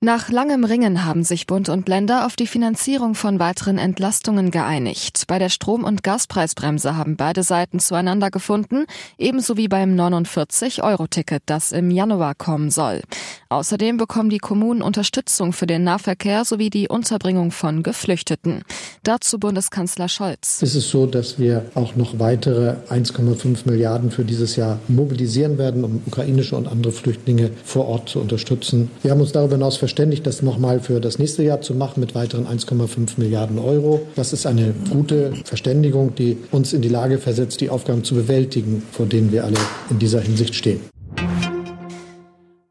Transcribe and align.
Nach 0.00 0.30
langem 0.30 0.62
Ringen 0.62 1.04
haben 1.04 1.24
sich 1.24 1.48
Bund 1.48 1.68
und 1.68 1.88
Länder 1.88 2.24
auf 2.24 2.36
die 2.36 2.46
Finanzierung 2.46 3.16
von 3.16 3.40
weiteren 3.40 3.78
Entlastungen 3.78 4.52
geeinigt. 4.52 5.24
Bei 5.26 5.40
der 5.40 5.48
Strom- 5.48 5.82
und 5.82 6.04
Gaspreisbremse 6.04 6.96
haben 6.96 7.16
beide 7.16 7.42
Seiten 7.42 7.80
zueinander 7.80 8.30
gefunden, 8.30 8.84
ebenso 9.18 9.56
wie 9.56 9.66
beim 9.66 9.96
49-Euro-Ticket, 9.96 11.42
das 11.46 11.72
im 11.72 11.90
Januar 11.90 12.36
kommen 12.36 12.70
soll. 12.70 13.02
Außerdem 13.48 13.96
bekommen 13.96 14.30
die 14.30 14.38
Kommunen 14.38 14.82
Unterstützung 14.82 15.52
für 15.52 15.66
den 15.66 15.82
Nahverkehr 15.82 16.44
sowie 16.44 16.70
die 16.70 16.86
Unterbringung 16.86 17.50
von 17.50 17.82
Geflüchteten. 17.82 18.62
Dazu 19.02 19.40
Bundeskanzler 19.40 20.08
Scholz. 20.08 20.62
Es 20.62 20.76
ist 20.76 20.90
so, 20.90 21.06
dass 21.06 21.40
wir 21.40 21.64
auch 21.74 21.96
noch 21.96 22.20
weitere 22.20 22.76
1,5 22.88 23.60
Milliarden 23.64 24.12
für 24.12 24.24
dieses 24.24 24.54
Jahr 24.54 24.78
mobilisieren 24.86 25.58
werden, 25.58 25.82
um 25.82 26.02
ukrainische 26.06 26.54
und 26.54 26.68
andere 26.68 26.92
Flüchtlinge 26.92 27.50
vor 27.64 27.88
Ort 27.88 28.10
zu 28.10 28.20
unterstützen. 28.20 28.92
Wir 29.02 29.10
haben 29.10 29.20
uns 29.20 29.32
darüber 29.32 29.56
hinaus 29.56 29.76
verständigt, 29.88 30.26
das 30.26 30.42
nochmal 30.42 30.80
für 30.80 31.00
das 31.00 31.18
nächste 31.18 31.42
Jahr 31.42 31.62
zu 31.62 31.74
machen 31.74 32.00
mit 32.00 32.14
weiteren 32.14 32.46
1,5 32.46 33.12
Milliarden 33.16 33.58
Euro. 33.58 34.02
Das 34.16 34.34
ist 34.34 34.44
eine 34.44 34.74
gute 34.90 35.32
Verständigung, 35.44 36.14
die 36.14 36.36
uns 36.50 36.74
in 36.74 36.82
die 36.82 36.90
Lage 36.90 37.16
versetzt, 37.16 37.62
die 37.62 37.70
Aufgaben 37.70 38.04
zu 38.04 38.14
bewältigen, 38.14 38.82
vor 38.92 39.06
denen 39.06 39.32
wir 39.32 39.44
alle 39.44 39.56
in 39.88 39.98
dieser 39.98 40.20
Hinsicht 40.20 40.54
stehen. 40.54 40.80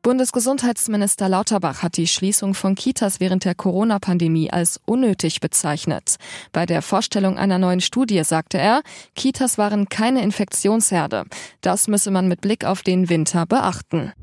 Bundesgesundheitsminister 0.03 1.27
Lauterbach 1.27 1.81
hat 1.81 1.98
die 1.98 2.08
Schließung 2.08 2.53
von 2.53 2.75
Kitas 2.75 3.20
während 3.20 3.45
der 3.45 3.55
Corona-Pandemie 3.55 4.52
als 4.52 4.80
unnötig 4.86 5.39
bezeichnet. 5.39 6.17
Bei 6.53 6.67
der 6.67 6.84
Vorstellung 6.84 7.39
einer 7.39 7.58
neuen 7.58 7.81
Studie 7.81 8.23
sagte 8.23 8.59
er, 8.59 8.84
Kitas 9.16 9.58
waren 9.58 9.89
keine 9.89 10.22
Infektionsherde. 10.22 11.23
Das 11.61 11.88
müsse 11.88 12.11
man 12.11 12.28
mit 12.28 12.41
Blick 12.41 12.63
auf 12.63 12.84
den 12.84 13.09
Winter 13.09 13.47
beachten. 13.47 14.13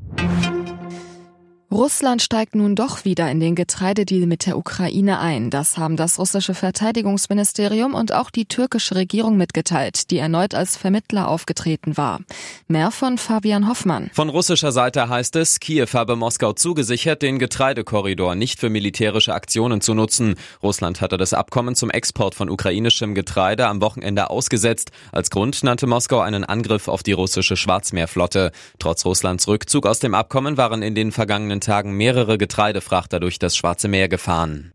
Russland 1.71 2.21
steigt 2.21 2.53
nun 2.53 2.75
doch 2.75 3.05
wieder 3.05 3.29
in 3.31 3.39
den 3.39 3.55
Getreidedeal 3.55 4.27
mit 4.27 4.45
der 4.45 4.55
Ukraine 4.55 5.19
ein. 5.19 5.49
Das 5.49 5.77
haben 5.77 5.97
das 5.97 6.19
russische 6.19 6.53
Verteidigungsministerium 6.53 7.95
und 7.95 8.13
auch 8.13 8.29
die 8.29 8.45
türkische 8.45 8.95
Regierung 8.95 9.35
mitgeteilt, 9.35 10.11
die 10.11 10.19
erneut 10.19 10.53
als 10.53 10.77
Vermittler 10.77 11.27
aufgetreten 11.27 11.97
war. 11.97 12.21
Mehr 12.67 12.91
von 12.91 13.17
Fabian 13.17 13.67
Hoffmann. 13.67 14.11
Von 14.13 14.29
russischer 14.29 14.71
Seite 14.71 15.09
heißt 15.09 15.35
es, 15.37 15.59
Kiew 15.59 15.87
habe 15.93 16.15
Moskau 16.15 16.53
zugesichert, 16.53 17.23
den 17.23 17.39
Getreidekorridor 17.39 18.35
nicht 18.35 18.59
für 18.59 18.69
militärische 18.69 19.33
Aktionen 19.33 19.81
zu 19.81 19.95
nutzen. 19.95 20.35
Russland 20.61 21.01
hatte 21.01 21.17
das 21.17 21.33
Abkommen 21.33 21.75
zum 21.75 21.89
Export 21.89 22.35
von 22.35 22.49
ukrainischem 22.49 23.15
Getreide 23.15 23.67
am 23.67 23.81
Wochenende 23.81 24.29
ausgesetzt. 24.29 24.91
Als 25.11 25.31
Grund 25.31 25.63
nannte 25.63 25.87
Moskau 25.87 26.19
einen 26.19 26.43
Angriff 26.43 26.87
auf 26.87 27.01
die 27.01 27.13
russische 27.13 27.57
Schwarzmeerflotte. 27.57 28.51
Trotz 28.77 29.03
Russlands 29.03 29.47
Rückzug 29.47 29.87
aus 29.87 29.99
dem 29.99 30.13
Abkommen 30.13 30.57
waren 30.57 30.83
in 30.83 30.93
den 30.93 31.11
vergangenen 31.11 31.55
Tagen 31.65 31.91
mehrere 31.97 32.37
Getreidefrachter 32.37 33.19
durch 33.19 33.39
das 33.39 33.57
Schwarze 33.57 33.87
Meer 33.87 34.07
gefahren. 34.07 34.71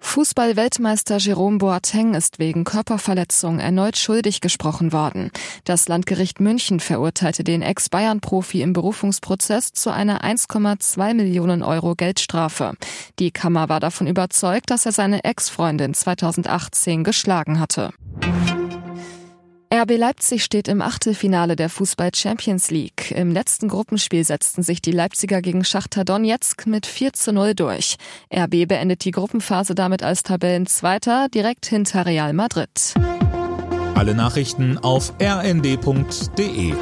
Fußball-Weltmeister 0.00 1.18
Jerome 1.18 1.58
Boateng 1.58 2.14
ist 2.14 2.38
wegen 2.38 2.64
Körperverletzung 2.64 3.58
erneut 3.58 3.98
schuldig 3.98 4.40
gesprochen 4.40 4.90
worden. 4.94 5.30
Das 5.64 5.88
Landgericht 5.88 6.40
München 6.40 6.80
verurteilte 6.80 7.44
den 7.44 7.60
Ex-Bayern-Profi 7.60 8.62
im 8.62 8.72
Berufungsprozess 8.72 9.72
zu 9.72 9.92
einer 9.92 10.24
1,2 10.24 11.12
Millionen 11.12 11.62
Euro 11.62 11.94
Geldstrafe. 11.96 12.72
Die 13.18 13.30
Kammer 13.30 13.68
war 13.68 13.80
davon 13.80 14.06
überzeugt, 14.06 14.70
dass 14.70 14.86
er 14.86 14.92
seine 14.92 15.22
Ex-Freundin 15.24 15.92
2018 15.92 17.04
geschlagen 17.04 17.60
hatte. 17.60 17.90
RB 19.76 19.98
Leipzig 19.98 20.42
steht 20.42 20.68
im 20.68 20.80
Achtelfinale 20.80 21.54
der 21.54 21.68
Fußball 21.68 22.10
Champions 22.14 22.70
League. 22.70 23.10
Im 23.10 23.30
letzten 23.30 23.68
Gruppenspiel 23.68 24.24
setzten 24.24 24.62
sich 24.62 24.80
die 24.80 24.90
Leipziger 24.90 25.42
gegen 25.42 25.64
Schachter 25.64 26.02
Donetsk 26.02 26.66
mit 26.66 26.86
4 26.86 27.12
zu 27.12 27.30
0 27.34 27.54
durch. 27.54 27.96
RB 28.34 28.66
beendet 28.66 29.04
die 29.04 29.10
Gruppenphase 29.10 29.74
damit 29.74 30.02
als 30.02 30.22
Tabellenzweiter 30.22 31.28
direkt 31.28 31.66
hinter 31.66 32.06
Real 32.06 32.32
Madrid. 32.32 32.94
Alle 33.94 34.14
Nachrichten 34.14 34.78
auf 34.78 35.12
rnd.de 35.20 36.72